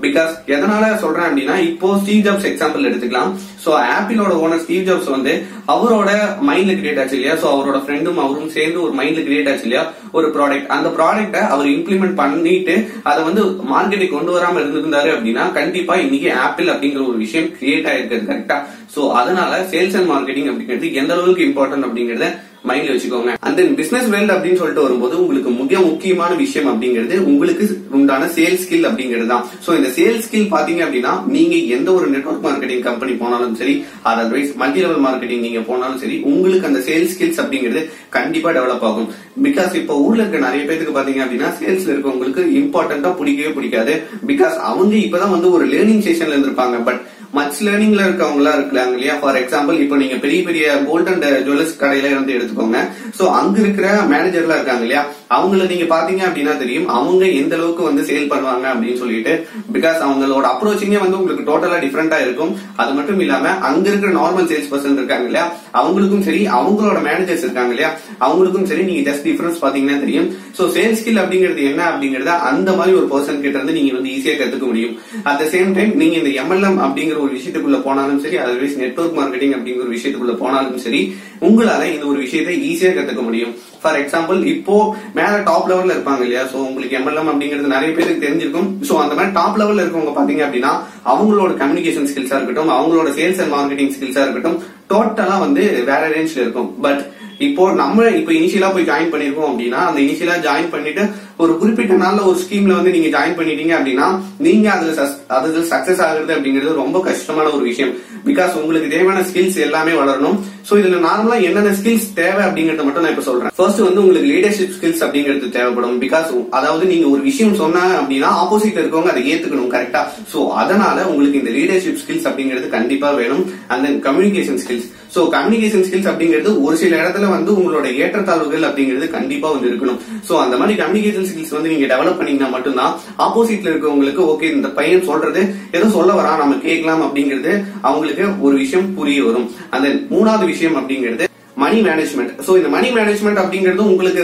பிகாஸ் 0.04 0.32
எதனால 0.54 0.84
சொல்றேன் 1.02 1.26
அப்படின்னா 1.28 1.56
இப்போ 1.68 1.88
ஸ்டீவ் 2.00 2.24
ஜாப்ஸ் 2.26 2.48
எக்ஸாம்பிள் 2.50 2.86
எடுத்துக்கலாம். 2.88 3.30
சோ 3.64 3.70
ஆப்பிளோட 3.96 4.32
ஓனர் 4.44 4.62
ஸ்டீவ் 4.64 4.86
ஜாப்ஸ் 4.88 5.10
வந்து 5.14 5.32
அவரோட 5.74 6.10
மைண்ட்ல 6.48 6.74
கிரியேட் 6.80 7.00
ஆச்சு 7.02 7.16
இல்லையா? 7.18 7.34
சோ 7.42 7.46
அவரோட 7.54 7.78
ஃப்ரெண்டும் 7.84 8.20
அவரும் 8.24 8.52
சேர்ந்து 8.56 8.78
ஒரு 8.86 8.94
மைண்ட்ல 9.00 9.24
கிரியேட் 9.28 9.50
ஆச்சு 9.52 9.66
இல்லையா? 9.68 9.84
ஒரு 10.18 10.28
ப்ராடக்ட் 10.36 10.70
அந்த 10.76 10.88
ப்ராடக்ட்டை 10.98 11.42
அவர் 11.54 11.68
இம்ப்ளிமெண்ட் 11.76 12.18
பண்ணிட்டு 12.22 12.76
அதை 13.10 13.20
வந்து 13.28 13.42
மார்க்கெட்டுக்கு 13.72 14.16
கொண்டு 14.16 14.34
வராம 14.36 14.60
இருந்திருந்தாரு 14.62 15.10
அப்படின்னா 15.16 15.46
கண்டிப்பா 15.58 15.96
இன்னைக்கு 16.04 16.30
ஆப்பிள் 16.46 16.72
அப்படிங்கிற 16.74 17.02
ஒரு 17.10 17.18
விஷயம் 17.24 17.50
கிரியேட் 17.58 17.90
ஆயிருக்கு 17.92 18.28
கரெக்டா 18.30 18.58
சோ 18.94 19.02
அதனால 19.20 19.52
சேல்ஸ் 19.72 19.98
அண்ட் 19.98 20.10
மார்க்கெட்டிங் 20.14 20.48
அப்படிங்கிறது 20.52 20.88
எந்த 21.02 21.12
அளவுக்கு 21.16 21.48
இம்பார்ட்டன்ட் 21.50 21.88
அப்படிங்கறத 21.88 22.28
மைண்ட்ல 22.68 22.94
வச்சுக்கோங்க. 22.94 23.30
அண்ட் 23.46 23.56
தென் 23.58 23.74
பிசினஸ் 23.80 24.08
வேல்ட் 24.14 24.32
அப்படின்னு 24.34 24.60
சொல்லிட்டு 24.60 24.84
வரும்போது 24.86 25.14
உங்களுக்கு 25.22 25.50
மிக 25.60 25.80
முக்கியமான 25.90 26.32
விஷயம் 26.42 26.70
அப்படிங்கிறது 26.72 27.16
உங்களுக்கு 27.30 27.64
உண்டான 27.98 28.26
சேல்ஸ் 28.36 28.62
ஸ்கில் 28.64 28.88
அப்படிங்கிறது 28.88 29.28
தான். 29.32 29.44
சோ 29.66 29.70
இந்த 29.78 29.90
சேல்ஸ் 29.98 30.24
ஸ்கில் 30.26 30.50
பாத்தீங்க 30.54 30.82
அப்படின்னா 30.86 31.12
நீங்க 31.36 31.54
எந்த 31.76 31.88
ஒரு 31.98 32.06
நெட்வொர்க் 32.14 32.44
மார்க்கெட்டிங் 32.46 32.84
கம்பெனி 32.88 33.14
போனாலும் 33.22 33.54
சரி 33.60 33.74
அதர்வைஸ் 34.12 34.52
மல்டி 34.62 34.82
லெவல் 34.84 35.04
மார்க்கெட்டிங் 35.06 35.44
நீங்க 35.46 35.62
போனாலும் 35.70 36.00
சரி 36.04 36.18
உங்களுக்கு 36.32 36.68
அந்த 36.70 36.82
சேல்ஸ் 36.88 37.14
ஸ்கில்ஸ் 37.14 37.40
அப்படிங்கிறது 37.44 37.82
கண்டிப்பா 38.18 38.50
டெவலப் 38.58 38.86
ஆகும். 38.90 39.08
பிகாஸ் 39.46 39.74
இப்ப 39.80 39.96
ஊர்ல 40.06 40.22
இருக்க 40.22 40.46
நிறைய 40.46 40.64
பேருக்கு 40.68 40.96
பாத்தீங்க 40.98 41.22
அப்படின்னா 41.24 41.50
சேல்ஸ்ல 41.60 41.94
இருக்கவங்களுக்கு 41.94 42.44
இம்பார்ட்டன்டா 42.60 43.12
பிடிக்கவே 43.20 43.52
பிடிக்காது. 43.58 43.94
பிகாஸ் 44.30 44.56
அவங்க 44.70 44.94
இப்பதான் 45.06 45.34
வந்து 45.36 45.50
ஒரு 45.56 45.66
லேர்னிங் 45.74 46.04
செஷன்ல 46.08 46.36
இருந்திருப்பாங்க. 46.36 46.78
பட் 46.88 47.00
மச் 47.38 47.58
லேர்னிங்ல 47.66 48.02
இருக்கவங்களா 48.06 48.52
இருக்காங்க 48.58 48.94
இல்லையா? 48.96 49.14
ஃபார் 49.20 49.38
எக்ஸாம்பிள் 49.40 49.76
இப்போ 49.82 49.96
நீங்க 50.02 50.16
பெரிய 50.22 50.40
பெரிய 50.48 50.64
கோல்ட் 50.88 51.10
அண்ட் 51.12 51.26
ஜுவல்லர்ஸ் 51.46 51.74
கடையில 51.82 52.10
இருந்து 52.12 52.34
எடுத்துக்கோங்க. 52.36 52.78
சோ 53.18 53.24
அங்க 53.40 53.56
இருக்கிற 53.64 53.88
மேனேஜர்லாம் 54.12 54.58
இருக்காங்க 54.60 54.84
இல்லையா? 54.86 55.02
அவங்கள 55.36 55.64
நீங்க 55.72 55.86
பாத்தீங்க 55.92 56.22
அப்படின்னா 56.28 56.54
தெரியும். 56.62 56.88
அவங்க 56.98 57.24
எந்த 57.40 57.54
அளவுக்கு 57.58 57.82
வந்து 57.88 58.02
சேல் 58.08 58.30
பண்ணுவாங்க 58.32 58.66
அப்படின்னு 58.72 59.00
சொல்லிட்டு. 59.02 59.32
பிகாஸ் 59.76 59.98
அவங்களோட 60.06 60.46
அப்ரோச்சிங்கே 60.52 61.02
வந்து 61.04 61.18
உங்களுக்கு 61.20 61.46
டோட்டலா 61.50 61.78
டிஃப்ரெண்டா 61.84 62.18
இருக்கும். 62.24 62.52
அது 62.82 62.90
மட்டும் 62.98 63.20
இல்லாம 63.24 63.52
அங்க 63.68 63.86
இருக்கிற 63.90 64.10
நார்மல் 64.18 64.48
சேல்ஸ் 64.52 64.70
பர்சன் 64.72 64.98
இருக்காங்க 65.00 65.28
இல்லையா? 65.30 65.46
அவங்களுக்கும் 65.82 66.26
சரி 66.28 66.42
அவங்களோட 66.58 66.98
மேனேஜர்ஸ் 67.08 67.46
இருக்காங்க 67.46 67.74
இல்லையா? 67.76 67.92
அவங்களுக்கும் 68.26 68.68
சரி 68.72 68.84
நீங்க 68.90 69.04
ஜஸ்ட் 69.10 69.26
டிஃபரன்ஸ் 69.28 69.62
பாத்தீங்கன்னா 69.64 70.00
தெரியும். 70.04 70.28
சோ 70.58 70.64
சேல்ஸ் 70.78 71.00
ஸ்கில் 71.02 71.22
அப்படிங்கிறது 71.24 71.62
என்ன 71.70 71.84
அப்படிங்கறத 71.92 72.34
அந்த 72.50 72.70
மாதிரி 72.80 72.96
ஒரு 73.02 73.08
பர்சன் 73.14 73.42
கிட்ட 73.46 73.56
இருந்து 73.58 73.78
நீங்க 73.78 73.94
வந்து 73.98 74.12
ஈஸியா 74.16 74.36
கத்துக்க 74.42 74.66
முடியும். 74.72 74.96
அட் 75.28 75.40
த 75.44 75.46
சேம் 75.54 75.72
டைம் 75.78 75.94
நீங்க 76.02 76.16
இந்த 76.22 76.32
எம்எல்எம் 76.42 76.80
அப்படிங்கிற 76.86 77.18
ஒரு 77.24 77.32
விஷயத்துக்குள்ள 77.36 77.78
போனாலும் 77.86 78.20
சரி 78.24 78.38
அதர்வைஸ் 78.44 78.76
நெட்வொர்க் 78.82 79.18
மார்க்கெட்டிங் 79.18 79.54
அப்படிங்கிற 79.56 79.84
ஒரு 79.86 79.94
விஷயத்துக்குள்ள 79.96 80.34
போனாலும் 80.42 80.80
சரி 80.86 81.00
உங்களால 81.48 81.82
இந்த 81.94 82.06
ஒரு 82.12 82.18
விஷயத்தை 82.24 82.54
ஈஸியா 82.70 82.90
கத்துக்க 82.96 83.22
முடியும். 83.28 83.52
ஃபார் 83.82 83.98
எக்ஸாம்பிள் 84.02 84.40
இப்போ 84.54 84.76
மேல 85.18 85.34
டாப் 85.50 85.68
லெவல்ல 85.70 85.94
இருப்பாங்க 85.96 86.24
இல்லையா? 86.26 86.42
சோ 86.52 86.56
உங்களுக்கு 86.70 86.98
எம்எல்எம் 86.98 87.30
அப்படிங்கிறது 87.32 87.74
நிறைய 87.76 87.90
பேருக்கு 87.98 88.26
தெரிஞ்சிருக்கும். 88.26 88.68
சோ 88.88 88.96
அந்த 89.04 89.14
மாதிரி 89.18 89.36
டாப் 89.38 89.58
லெவல்ல 89.62 89.84
இருக்கவங்க 89.84 90.14
பாத்தீங்க 90.18 90.44
அப்படின்னா 90.48 90.72
அவங்களோட 91.12 91.52
கம்யூனிகேஷன் 91.62 92.10
ஸ்கில்ஸா 92.10 92.38
இருக்கட்டும் 92.38 92.74
அவங்களோட 92.78 93.08
சேல்ஸ் 93.20 93.40
அண்ட் 93.44 93.54
மார்க்கெட்டிங் 93.56 93.94
ஸ்கில்ஸா 93.96 94.24
இருக்கட்டும் 94.26 94.58
டோட்டலா 94.92 95.38
வந்து 95.46 95.64
வேற 95.90 96.02
ரேஞ்ச்ல 96.16 96.44
இருக்கும். 96.44 96.70
பட் 96.86 97.02
இப்போ 97.46 97.64
நம்ம 97.80 98.06
இப்போ 98.16 98.32
இனிஷியலா 98.38 98.68
போய் 98.72 98.88
ஜாயின் 98.88 99.12
பண்ணிருக்கோம் 99.12 99.50
அப்படின்னா 99.50 99.80
அந்த 99.90 99.98
இனிஷியலா 100.06 100.34
ஜாயின் 100.46 100.72
பண்ணிட்டு 100.72 101.02
ஒரு 101.44 101.52
குறிப்பிட்ட 101.60 101.94
நாள்ல 102.02 102.24
ஒரு 102.30 102.38
ஸ்கீம்ல 102.44 102.76
வந்து 102.78 102.94
நீங்க 102.96 103.08
ஜாயின் 103.16 103.36
பண்ணிட்டீங்க 103.38 103.74
அப்படின்னா 103.78 104.06
நீங்க 104.46 104.66
அதுல 104.74 105.08
அதுல 105.38 105.64
சக்சஸ் 105.72 106.02
ஆகுறது 106.06 106.32
அப்படிங்கிறது 106.36 106.80
ரொம்ப 106.82 107.00
கஷ்டமான 107.08 107.46
ஒரு 107.56 107.64
விஷயம். 107.70 107.92
பிகாஸ் 108.28 108.54
உங்களுக்கு 108.60 108.88
தேவையான 108.94 109.20
ஸ்கில்ஸ் 109.28 109.58
எல்லாமே 109.66 109.92
வளரணும். 110.00 110.38
சோ 110.68 110.72
இதுல 110.80 110.98
நார்மலா 111.06 111.36
என்னென்ன 111.48 111.70
ஸ்கில்ஸ் 111.78 112.08
தேவை 112.20 112.42
அப்படிங்கறத 112.46 112.84
மட்டும் 112.86 113.04
நான் 113.04 113.14
இப்ப 113.14 113.24
சொல்றேன். 113.28 113.54
ஃபர்ஸ்ட் 113.58 113.82
வந்து 113.86 114.02
உங்களுக்கு 114.04 114.30
லீடர்ஷிப் 114.32 114.74
ஸ்கில்ஸ் 114.76 115.02
அப்படிங்கிறது 115.06 115.48
தேவைப்படும். 115.56 115.96
பிகாஸ் 116.04 116.30
அதாவது 116.58 116.86
நீங்க 116.92 117.06
ஒரு 117.14 117.22
விஷயம் 117.30 117.58
சொன்னாங்க 117.62 117.94
அப்படின்னா 118.00 118.30
ஆப்போசிட் 118.42 118.80
இருக்கவங்க 118.82 119.12
அதை 119.14 119.22
ஏத்துக்கணும் 119.32 119.74
கரெக்டா 119.76 120.02
சோ 120.34 120.40
அதனால 120.62 121.06
உங்களுக்கு 121.12 121.40
இந்த 121.42 121.52
லீடர்ஷிப் 121.58 122.00
ஸ்கில்ஸ் 122.02 122.28
அப்படிங்கிறது 122.30 122.68
கண்டிப்பா 122.78 123.10
வேணும். 123.22 123.44
And 123.72 123.84
then 123.86 124.00
communication 124.08 124.60
skills 124.64 124.88
so 125.14 125.20
communication 125.36 125.84
skills 125.86 126.10
அப்படிங்கிறது 126.10 126.50
ஒரு 126.66 126.76
சில 126.82 126.98
இடத்துல 127.02 127.28
வந்து 127.36 127.50
உங்களோட 127.58 127.86
ஏற்றத்தாழ்வுகள் 128.02 128.66
அப்படிங்கிறது 128.68 129.08
கண்டிப்பா 129.16 129.50
வந்து 129.54 129.70
இருக்கணும். 129.70 130.00
சோ 130.28 130.32
அந்த 130.44 130.56
மாதிரி 130.56 130.76
கம்யூனிகேஷன் 130.82 131.28
ஸ்கில்ஸ் 131.30 131.56
வந்து 131.56 131.72
நீங்க 131.72 131.88
டெவலப் 131.94 132.18
பண்ணீங்கன்னா 132.20 132.50
மட்டும்தான் 132.56 132.94
ஆப்போசிட்ல 133.26 133.72
இருக்கவங்களுக்கு 133.72 134.24
ஓகே 134.34 134.52
இந்த 134.58 134.70
பையன் 134.78 135.08
சொல்றது 135.10 135.42
ஏதோ 135.72 135.88
சொல்ல 135.96 136.12
வரா 136.20 136.34
நம்ம 136.42 136.60
கேட்கலாம் 136.68 137.04
அப்படிங்கிறது 137.08 137.54
அவங்களுக்கு 137.80 138.26
ஒரு 138.46 138.56
விஷயம் 138.56 138.94
புரிய 138.94 139.24
வரும். 139.24 139.50
அந்த 139.70 139.88
மூணாவது 140.14 140.46
விஷயம் 140.52 140.78
அப்படிங்கிறது 140.80 141.26
மணி 141.62 141.78
மேனேஜ்மெண்ட் 141.86 142.30
சோ 142.46 142.50
இந்த 142.58 142.68
மணி 142.74 142.88
மேனேஜ்மெண்ட் 142.96 143.40
அப்படிங்கிறது 143.40 143.82
உங்களுக்கு 143.92 144.22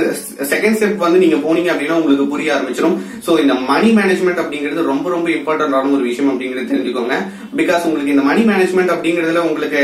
செகண்ட் 0.52 0.76
ஸ்டெப் 0.78 1.02
வந்து 1.04 1.18
நீங்க 1.22 1.36
போனீங்க 1.36 1.68
அப்படின்னா 1.72 1.96
உங்களுக்கு 2.00 2.26
புரிய 2.26 2.54
ஆரம்பிச்சிடும் 2.54 2.96
சோ 3.26 3.32
இந்த 3.42 3.54
மணி 3.70 3.88
மேனேஜ்மெண்ட் 3.98 4.40
அப்படிங்கிறது 4.42 4.82
ரொம்ப 4.92 5.10
ரொம்ப 5.14 5.28
இம்பார்ட்டன்டான 5.30 5.92
ஒரு 5.96 6.04
விஷயம் 6.10 6.30
அப்படிங்கிறது 6.32 6.70
தெரிஞ்சுக்கோங்க. 6.72 7.16
பிகாஸ் 7.60 7.84
உங்களுக்கு 7.88 8.14
இந்த 8.14 8.24
மணி 8.30 8.44
மேனேஜ்மெண்ட் 8.50 8.94
அப்படிங்கறதுல 8.94 9.42
உங்களுக்கு 9.48 9.82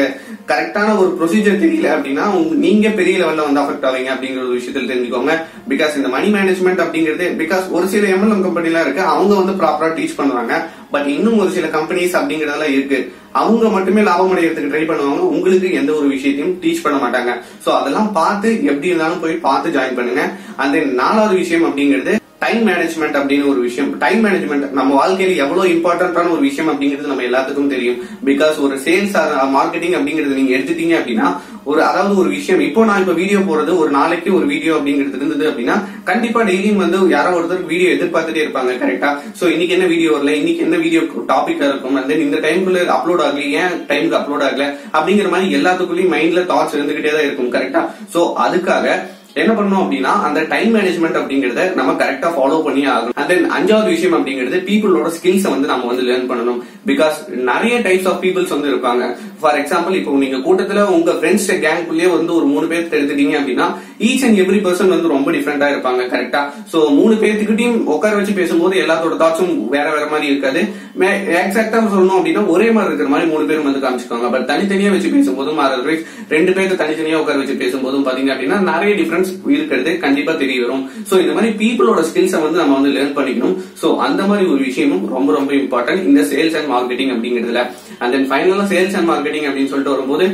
கரெக்டான 0.51 0.95
ஒரு 1.01 1.11
ப்ரொசீஜர் 1.19 1.63
தெரியல 1.65 1.89
அப்படின்னா 1.95 2.25
நீங்க 2.65 2.89
பெரிய 2.99 3.15
லெவல்ல 3.21 3.45
வந்து 3.47 3.61
அஃபெக்ட் 3.63 3.87
ஆவீங்க 3.89 4.11
அப்படிங்கிற 4.15 4.43
ஒரு 4.47 4.59
விஷயத்தில் 4.59 4.91
தெரிஞ்சுக்கோங்க. 4.93 5.35
பிகாஸ் 5.71 5.97
இந்த 5.99 6.09
மணி 6.15 6.29
மேனேஜ்மெண்ட் 6.37 6.83
அப்படிங்கிறது 6.85 7.27
பிகாஸ் 7.41 7.65
ஒரு 7.77 7.87
சில 7.93 8.09
எம்எல்எம் 8.15 8.45
கம்பெனிலாம் 8.47 8.87
இருக்கு 8.87 9.03
அவங்க 9.15 9.33
வந்து 9.41 9.57
ப்ராப்பரா 9.61 9.91
டீச் 9.99 10.19
பண்றாங்க 10.21 10.55
பட் 10.95 11.09
இன்னும் 11.17 11.39
ஒரு 11.43 11.51
சில 11.57 11.67
கம்பெனிஸ் 11.77 12.17
அப்படிங்கறதெல்லாம் 12.21 12.75
இருக்கு. 12.77 12.99
அவங்க 13.43 13.69
மட்டுமே 13.75 14.03
லாபம் 14.09 14.33
அடைகிறதுக்கு 14.33 14.73
ட்ரை 14.73 14.83
பண்ணுவாங்க. 14.89 15.23
உங்களுக்கு 15.37 15.69
எந்த 15.81 15.93
ஒரு 15.99 16.09
விஷயத்தையும் 16.15 16.57
டீச் 16.63 16.83
பண்ண 16.87 16.97
மாட்டாங்க. 17.05 17.35
சோ 17.67 17.71
அதெல்லாம் 17.81 18.11
பார்த்து 18.19 18.49
எப்படி 18.71 18.91
இருந்தாலும் 18.93 19.23
போய் 19.23 19.45
பார்த்து 19.47 19.77
ஜாயின் 19.77 19.99
பண்ணுங்க. 20.01 20.25
அந்த 20.65 20.79
நாலாவது 21.03 21.37
விஷயம் 21.43 21.69
அப்படிங்கிறது 21.69 22.15
டைம் 22.45 22.63
மேனேஜ்மெண்ட் 22.69 23.17
அப்படின்னு 23.21 23.47
ஒரு 23.53 23.61
விஷயம். 23.69 23.91
டைம் 24.05 24.21
மேனேஜ்மெண்ட் 24.25 24.67
நம்ம 24.79 24.91
வாழ்க்கையில 25.01 25.35
எவ்வளவு 25.45 25.73
இம்பார்ட்டன்டான 25.77 26.33
ஒரு 26.37 26.43
விஷயம் 26.49 26.71
அப்படிங்கிறது 26.73 27.13
நம்ம 27.13 27.27
எல்லாத்துக்கும் 27.31 27.73
தெரியும். 27.75 27.99
பிகாஸ் 28.29 28.57
ஒரு 28.67 28.77
சேல்ஸ் 28.87 29.17
மார்க்கெட்டிங் 29.57 29.97
அப்படிங்கறது 29.99 30.39
நீங்க 30.41 30.55
எடுத்துட்டீங்க 30.59 30.97
அப்படின்னா 31.01 31.29
ஒரு 31.71 31.81
அதாவது 31.89 32.15
ஒரு 32.21 32.29
விஷயம். 32.37 32.63
இப்போ 32.69 32.85
நான் 32.89 33.03
இப்ப 33.03 33.15
வீடியோ 33.21 33.41
போறது 33.51 33.73
ஒரு 33.83 33.91
நாளைக்கு 33.99 34.31
ஒரு 34.39 34.47
வீடியோ 34.53 34.73
அப்படிங்கிறது 34.79 35.19
இருந்தது 35.19 35.45
அப்படின்னா 35.51 35.77
கண்டிப்பா 36.11 36.41
டெய்லியும் 36.49 36.83
வந்து 36.85 36.99
யாரோ 37.15 37.31
ஒருத்தர் 37.39 37.63
வீடியோ 37.73 37.91
எதிர்பார்த்துட்டே 37.97 38.43
இருப்பாங்க 38.45 38.73
கரெக்டா 38.83 39.11
சோ 39.41 39.45
இன்னைக்கு 39.55 39.77
என்ன 39.77 39.87
வீடியோ 39.93 40.11
வரல? 40.17 40.35
இன்னைக்கு 40.41 40.65
என்ன 40.67 40.77
வீடியோ 40.87 41.03
டாபிக்கா 41.33 41.67
இருக்கும்? 41.71 41.97
And 42.03 42.13
இந்த 42.27 42.39
டைம்குள்ள 42.47 42.81
அப்லோட் 42.97 43.25
ஆகல 43.27 43.47
ஏன் 43.63 43.75
டைமுக்கு 43.91 44.21
அப்லோட் 44.21 44.47
ஆகல? 44.49 44.67
அப்படிங்கிற 44.97 45.29
மாதிரி 45.35 45.57
எல்லாத்துக்குள்ளயும் 45.59 46.15
மைண்ட்ல 46.17 46.43
தாட்ஸ் 46.53 46.77
இருந்துகிட்டே 46.79 47.13
தான் 47.17 47.27
இருக்கும் 47.29 47.55
கரெக்டா 47.57 47.83
சோ 48.15 48.23
அதுக்காக 48.47 48.87
என்ன 49.35 49.53
பண்ணணும் 49.53 49.83
அப்படின்னா 49.83 50.13
அந்த 50.29 50.41
டைம் 50.43 50.75
மேனேஜ்மெண்ட் 50.75 51.19
அப்படிங்கறத 51.21 51.75
நம்ம 51.75 51.93
கரெக்டா 51.93 52.29
ஃபாலோ 52.37 52.63
பண்ணி 52.65 52.87
ஆகணும். 52.87 53.15
அண்ட் 53.15 53.29
தென் 53.29 53.51
அஞ்சாவது 53.51 53.85
விஷயம் 53.85 54.17
அப்படிங்கிறது 54.19 54.59
பீப்புளோட 54.69 55.11
ஸ்கில்ஸ் 55.17 55.51
வந்து 55.51 55.67
நம்ம 55.67 55.87
வந்து 55.87 56.03
லேர்ன் 56.03 56.31
பண்ணணும். 56.31 56.61
பிகாஸ் 56.91 57.17
நிறைய 57.51 57.75
டைப்ஸ் 57.87 58.09
ஆஃப் 58.11 58.21
பீப்புள்ஸ் 58.23 58.55
வந்து 58.55 58.71
இருப்பாங்க. 58.73 59.03
ஃபார் 59.41 59.59
எக்ஸாம்பிள் 59.61 59.95
இப்போ 59.99 60.17
நீங்க 60.23 60.39
கூட்டத்துல 60.47 60.81
உங்க 60.97 61.11
ஃப்ரெண்ட்ஸ் 61.19 61.49
கேங்குள்ளேயே 61.65 62.09
வந்து 62.17 62.33
ஒரு 62.39 62.47
மூணு 62.53 62.67
பேர் 62.71 62.87
எடுத்துட்டீங்க 62.99 63.35
அப்படின்னா 63.41 63.67
ஈச் 64.09 64.25
அண்ட் 64.27 64.41
எவ்ரி 64.45 64.61
பர்சன் 64.67 64.93
வந்து 64.95 65.13
ரொம்ப 65.15 65.29
டிஃப்ரெண்டா 65.37 65.67
இருப்பாங்க 65.73 66.03
கரெக்டா 66.13 66.41
சோ 66.73 66.79
மூணு 66.99 67.15
பேர்த்துக்கிட்டையும் 67.23 67.79
உட்கார 67.95 68.13
வச்சு 68.19 68.35
பேசும்போது 68.41 68.75
எல்லாத்தோட 68.85 69.17
தாட்ஸும் 69.23 69.55
வேற 69.75 69.87
வேற 69.97 70.07
மாதிரி 70.13 70.27
இருக்காது. 70.33 70.61
எக்ஸாக்டா 71.43 71.79
சொல்லணும் 71.95 72.19
அப்படின்னா 72.19 72.43
ஒரே 72.55 72.69
மாதிரி 72.77 72.91
இருக்கிற 72.91 73.11
மாதிரி 73.15 73.29
மூணு 73.33 73.45
பேரும் 73.51 73.69
வந்து 73.69 73.83
காமிச்சுக்காங்க 73.85 74.31
பட் 74.35 74.49
தனித்தனியா 74.51 74.91
வச்சு 74.95 75.15
பேசும்போதும் 75.17 75.63
அதர்வைஸ் 75.67 76.03
ரெண்டு 76.35 76.53
பேருக்கு 76.57 76.81
தனித்தனியா 76.83 77.21
உட்கார 77.23 77.39
வச்சு 77.43 77.57
பேசும்போதும் 77.63 78.07
பாத்தீங்க 78.09 78.33
அப்படின்னா 78.35 78.59
நிறைய 78.73 78.93
டிஃபரன்ஸ் 79.01 79.31
இருக்கிறது. 79.55 79.93
கண்டிப்பா 80.05 80.35
தெரிய 80.43 80.59
வரும். 80.65 80.85
சோ 81.11 81.15
இந்த 81.25 81.33
மாதிரி 81.39 81.53
பீப்புளோட 81.63 82.03
ஸ்கில்ஸை 82.11 82.41
வந்து 82.47 82.61
நம்ம 82.63 82.77
வந்து 82.79 82.95
லேர்ன் 82.97 83.17
பண்ணிக்கணும். 83.19 83.57
சோ 83.83 83.89
அந்த 84.09 84.23
மாதிரி 84.31 84.47
ஒரு 84.55 84.63
விஷயமும் 84.69 85.05
ரொம்ப 85.17 85.33
ரொம்ப 85.39 85.53
இம்பார்ட்டன்ட் 85.63 86.07
இந்த 86.11 86.23
சேல்ஸ் 86.33 86.57
அண்ட் 86.61 86.71
மார்க்கெட்டிங் 86.75 87.13
அப்படிங்கிறதுல. 87.15 87.63
அண்ட் 87.99 88.13
தென் 88.17 88.29
ஃபைனலா 88.31 88.67
சேல்ஸ் 88.73 88.97
அண்ட் 88.99 89.11
மார்க்கெட்டிங் 89.13 89.47
அப்படின்னு 89.49 89.73
சொல்லிட்டு 89.73 89.95
வரும்போது 89.95 90.27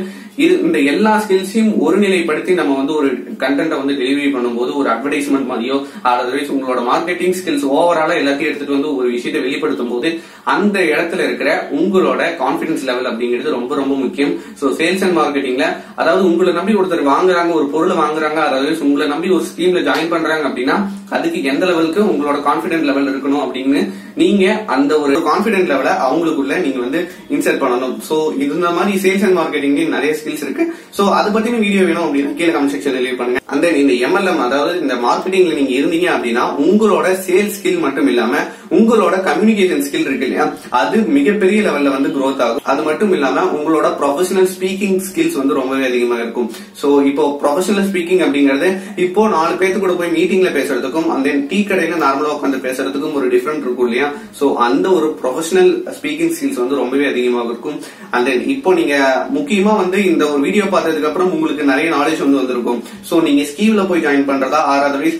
இது 0.43 0.53
இந்த 0.67 0.77
எல்லா 0.91 1.13
ஸ்கில்ஸையும் 1.23 1.71
ஒருநிலைப்படுத்தி 1.85 2.53
நம்ம 2.59 2.75
வந்து 2.81 2.93
ஒரு 2.99 3.09
கண்டென்ட்டை 3.43 3.79
வந்து 3.81 3.97
டெலிவரி 4.01 4.29
பண்ணும்போது 4.35 4.71
ஒரு 4.81 4.89
அட்வர்டைஸ்மெண்ட் 4.95 5.49
மாதிரியோ 5.51 5.77
அதர்வைஸ் 6.11 6.53
உங்களோட 6.55 6.81
மார்க்கெட்டிங் 6.91 7.35
ஸ்கில்ஸ் 7.39 7.65
ஓவராலா 7.77 8.15
எல்லாத்தையும் 8.21 8.51
எடுத்துட்டு 8.51 8.77
வந்து 8.77 8.91
ஒரு 8.99 9.07
விஷயத்தை 9.15 9.41
வெளிப்படுத்தும் 9.47 9.91
போது 9.93 10.09
அந்த 10.55 10.77
இடத்துல 10.91 11.23
இருக்கிற 11.27 11.49
உங்களோட 11.79 12.21
கான்பிடன்ஸ் 12.43 12.85
லெவல் 12.89 13.09
அப்படிங்கிறது 13.11 13.55
ரொம்ப 13.57 13.71
ரொம்ப 13.81 13.93
முக்கியம். 14.03 14.33
சோ 14.59 14.65
சேல்ஸ் 14.79 15.03
அண்ட் 15.05 15.17
மார்க்கெட்டிங்ல 15.19 15.65
அதாவது 16.01 16.23
உங்களை 16.31 16.53
நம்பி 16.59 16.77
ஒருத்தர் 16.79 17.09
வாங்குறாங்க 17.13 17.53
ஒரு 17.59 17.67
பொருளை 17.73 17.97
வாங்குறாங்க 18.03 18.39
அதாவது 18.47 18.85
உங்களை 18.87 19.07
நம்பி 19.13 19.29
ஒரு 19.37 19.45
ஸ்கீம்ல 19.51 19.81
ஜாயின் 19.89 20.13
பண்றாங்க 20.13 20.45
அப்படின்னா 20.49 20.77
அதுக்கு 21.17 21.39
எந்த 21.51 21.63
லெவலுக்கு 21.69 22.01
உங்களோட 22.11 22.37
கான்பிடன்ட் 22.49 22.87
லெவல் 22.89 23.09
இருக்கணும் 23.11 23.43
அப்படின்னு 23.45 23.81
நீங்க 24.21 24.45
அந்த 24.75 24.93
ஒரு 25.03 25.15
கான்பிடன்ட் 25.27 25.69
லெவல 25.71 25.89
அவங்களுக்குள்ள 26.05 26.53
நீங்க 26.65 26.79
வந்து 26.85 26.99
இன்சர்ட் 27.35 27.61
பண்ணணும். 27.63 27.95
சோ 28.09 28.15
இந்த 28.45 28.71
மாதிரி 28.77 28.93
சேல்ஸ் 29.05 29.25
அண்ட் 29.27 29.39
மார்க்கெட்டிங் 29.39 29.77
நிறைய 29.95 30.11
ஸ்கில்ஸ் 30.19 30.43
இருக்கு. 30.45 30.65
சோ 30.97 31.05
அது 31.19 31.29
பத்தின 31.35 31.59
வீடியோ 31.65 31.83
வேணும் 31.89 32.05
அப்படின்னா 32.07 32.33
கீழே 32.39 32.51
கமெண்ட் 32.55 32.73
செக்ஷன் 32.75 32.97
லீவ் 33.05 33.19
பண்ணுங்க. 33.19 33.27
அந்த 33.53 33.67
இந்த 33.81 33.93
எம்எல்எம் 34.07 34.41
அதாவது 34.47 34.73
இந்த 34.83 34.95
மார்க்கெட்டிங்ல 35.05 35.53
நீங்க 35.59 35.73
இருந்தீங்க 35.77 36.07
அப்படின்னா 36.15 36.43
உங்களோட 36.65 37.07
சேல்ஸ் 37.27 37.55
ஸ்கில் 37.57 37.83
மட்டும் 37.85 38.09
இல்லாம 38.11 38.41
உங்களோட 38.77 39.15
கம்யூனிகேஷன் 39.27 39.83
ஸ்கில் 39.85 40.07
இருக்கு 40.07 40.27
இல்லையா? 40.27 40.45
அது 40.79 40.97
மிகப்பெரிய 41.15 41.59
லெவல்ல 41.67 41.93
வந்து 41.95 42.09
க்ரோத் 42.15 42.43
ஆகும். 42.45 42.63
அது 42.71 42.81
மட்டும் 42.87 43.13
இல்லாம 43.15 43.45
உங்களோட 43.59 43.87
ப்ரொஃபஷனல் 44.01 44.49
ஸ்பீக்கிங் 44.55 44.99
ஸ்கில்ஸ் 45.07 45.37
வந்து 45.39 45.57
ரொம்பவே 45.59 45.85
அதிகமா 45.89 46.17
இருக்கும். 46.21 46.49
சோ 46.81 46.89
இப்போ 47.11 47.23
ப்ரொஃபஷனல் 47.43 47.87
ஸ்பீக்கிங் 47.89 48.21
அப்படிங்கறது 48.25 48.69
இப்போ 49.05 49.23
நாலு 49.35 49.53
பேர்த்து 49.61 49.81
கூட 49.85 49.95
போய் 50.01 50.13
மீட்டிங்ல 50.17 50.51
பேசுறதுக்கும் 50.57 51.09
அந்த 51.15 51.33
டீ 51.51 51.59
கடையில 51.71 51.97
நார்மலா 52.05 52.35
உட்காந்து 52.35 52.59
பேசுறதுக்கும் 52.67 53.17
ஒரு 53.21 53.27
டிஃபரெண்ட் 53.35 53.65
இருக்கும் 53.67 53.89
இல்லையா? 53.89 54.09
சோ 54.41 54.47
அந்த 54.67 54.85
ஒரு 54.99 55.09
ப்ரொஃபஷனல் 55.23 55.71
ஸ்பீக்கிங் 55.97 56.33
ஸ்கில்ஸ் 56.37 56.61
வந்து 56.63 56.79
ரொம்பவே 56.83 57.07
அதிகமாக 57.13 57.47
இருக்கும். 57.51 57.79
அண்ட் 58.13 58.27
தென் 58.29 58.45
இப்போ 58.55 58.69
நீங்க 58.81 58.95
முக்கியமா 59.39 59.75
வந்து 59.83 59.97
இந்த 60.11 60.23
ஒரு 60.33 60.41
வீடியோ 60.47 60.67
பார்த்ததுக்கு 60.75 61.11
அப்புறம் 61.11 61.33
உங்களுக்கு 61.37 61.69
நிறைய 61.71 61.89
நாலேஜ் 61.97 62.23
வந்து 62.25 62.41
வந்திருக்கும். 62.41 62.79
சோ 63.09 63.15
நீங்க 63.27 63.45
ஸ்கீவ்ல 63.51 63.85
போய் 63.89 64.05
ஜாயின் 64.05 64.29
பண்றதா 64.29 64.61
ஆர் 64.73 64.85
அதர்வைஸ் 64.89 65.17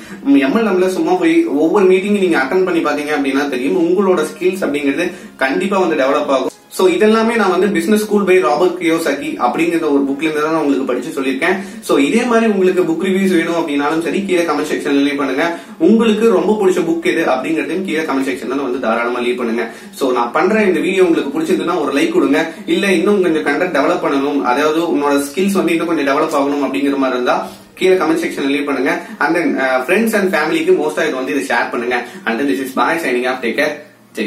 எம்எல்எம்ல 0.50 0.90
சும்மா 0.98 1.16
போய் 1.24 1.36
ஒவ்வொரு 1.64 1.88
மீட்டிங் 1.94 2.22
நீங்க 2.26 2.40
அட்டன் 2.44 2.68
பண்ணி 2.70 2.84
பாத்தீங்க 2.88 3.14
அப்படின்னா 3.18 3.50
தெரியும் 3.56 3.82
உங்களோட 3.88 4.22
ஸ்கில்ஸ் 4.32 4.64
அப்படிங்கிறது 4.68 5.08
கண்டிப்பா 5.44 5.80
வந்து 5.84 6.00
டெவலப் 6.04 6.34
ஆகும். 6.36 6.56
சோ 6.78 6.84
இதெல்லாமே 6.96 7.36
நான் 7.40 7.54
வந்து 7.54 7.68
business 7.76 8.04
school 8.04 8.26
by 8.28 8.36
Robert 8.46 8.76
Kiyosaki 8.82 9.30
அப்படிங்கிற 9.46 9.86
ஒரு 9.94 10.04
புக்ல 10.10 10.26
இருந்து 10.26 10.44
தான் 10.44 10.54
நான் 10.56 10.64
உங்களுக்கு 10.64 10.88
படிச்சு 10.90 11.16
சொல்லியிருக்கேன். 11.16 11.56
சோ 11.88 11.94
இதே 12.08 12.22
மாதிரி 12.32 12.46
உங்களுக்கு 12.54 12.82
புக் 12.90 13.06
ரிவ்யூஸ் 13.08 13.34
வேணும் 13.38 13.58
அப்படின்னாலும் 13.60 14.04
சரி 14.06 14.20
கீழே 14.28 14.44
கமெண்ட் 14.50 14.70
செக்ஷன்ல 14.72 15.02
லீவ் 15.08 15.20
பண்ணுங்க. 15.22 15.46
உங்களுக்கு 15.88 16.26
ரொம்ப 16.36 16.54
பிடிச்ச 16.60 16.82
புக் 16.90 17.08
எது 17.12 17.24
அப்படிங்கறதையும் 17.34 17.86
கீழே 17.88 18.04
கமெண்ட் 18.10 18.30
செக்ஷன்ல 18.30 18.68
வந்து 18.68 18.84
தாராளமா 18.86 19.24
லீவ் 19.26 19.40
பண்ணுங்க. 19.42 19.66
சோ 20.00 20.12
நான் 20.18 20.34
பண்ற 20.38 20.64
இந்த 20.70 20.82
வீடியோ 20.86 21.06
உங்களுக்கு 21.08 21.34
பிடிச்சிருக்குன்னா 21.36 21.78
ஒரு 21.86 21.94
லைக் 21.98 22.16
கொடுங்க. 22.18 22.42
இல்ல 22.76 22.92
இன்னும் 23.00 23.24
கொஞ்சம் 23.26 23.48
கண்டென்ட் 23.50 23.76
டெவலப் 23.80 24.06
பண்ணணும். 24.06 24.40
அதாவது 24.52 24.82
உன்னோட 24.94 25.16
ஸ்கில்ஸ் 25.30 25.58
வந்து 25.62 25.74
இன்னும் 25.76 25.92
கொஞ்சம் 25.92 26.10
டெவலப் 26.12 26.38
ஆகணும் 26.42 26.66
அப்படிங்கிற 26.68 27.00
மாதிரி 27.06 27.20
இருந்தா 27.20 27.38
கீழே 27.82 27.96
கமெண்ட் 28.02 28.24
செக்ஷன்ல 28.24 28.50
லீவ் 28.56 28.70
பண்ணுங்க. 28.70 28.94
அண்ட் 29.24 29.36
தென் 29.40 29.54
ஃப்ரெண்ட்ஸ் 29.88 30.16
அண்ட் 30.20 30.32
ஃபேமிலிக்கு 30.36 30.74
மோஸ்டா 30.82 31.06
இது 31.10 31.20
வந்து 31.22 31.36
இதை 31.36 31.44
ஷேர் 31.52 31.72
பண்ணுங்க. 31.76 31.98
And 32.28 32.48
this 32.52 32.64
is 32.66 32.76
boy 32.82 33.04
signing 33.06 33.30
off 33.34 33.42
take 33.46 33.60
care 33.62 33.76